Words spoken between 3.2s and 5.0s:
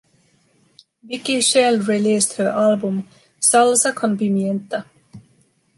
“Salsa con Pimienta!”.